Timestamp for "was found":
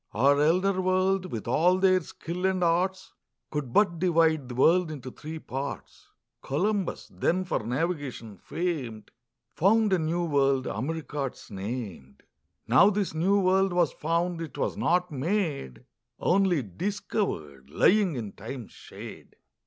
13.73-14.41